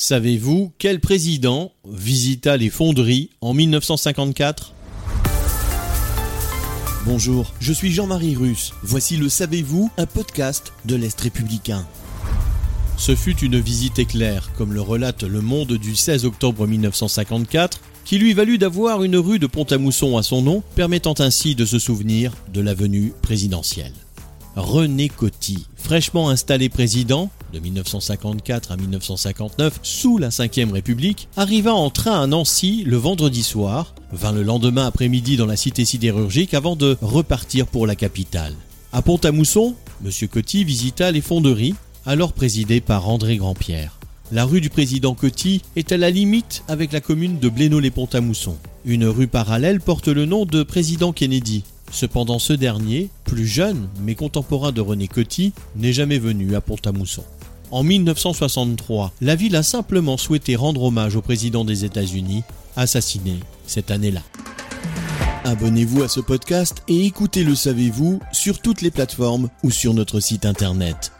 [0.00, 4.72] Savez-vous quel président visita les fonderies en 1954
[7.04, 8.72] Bonjour, je suis Jean-Marie Russe.
[8.82, 11.86] Voici le Savez-vous, un podcast de l'Est républicain.
[12.96, 18.18] Ce fut une visite éclair, comme le relate Le Monde du 16 octobre 1954, qui
[18.18, 22.32] lui valut d'avoir une rue de Pont-à-Mousson à son nom, permettant ainsi de se souvenir
[22.50, 23.92] de la venue présidentielle.
[24.56, 31.90] René Coty, fraîchement installé président de 1954 à 1959 sous la Ve République, arriva en
[31.90, 36.76] train à Nancy le vendredi soir, vint le lendemain après-midi dans la cité sidérurgique avant
[36.76, 38.54] de repartir pour la capitale.
[38.92, 40.28] À Pont-à-Mousson, M.
[40.28, 41.74] Coty visita les fonderies,
[42.06, 43.98] alors présidées par André Grandpierre.
[44.32, 48.56] La rue du président Coty est à la limite avec la commune de Blénaud-les-Pont-à-Mousson.
[48.84, 51.64] Une rue parallèle porte le nom de président Kennedy.
[51.90, 57.24] Cependant, ce dernier, plus jeune mais contemporain de René Coty, n'est jamais venu à Pont-à-Mousson.
[57.70, 62.42] En 1963, la ville a simplement souhaité rendre hommage au président des États-Unis,
[62.74, 64.22] assassiné cette année-là.
[65.44, 70.18] Abonnez-vous à ce podcast et écoutez Le Savez-vous sur toutes les plateformes ou sur notre
[70.18, 71.12] site internet.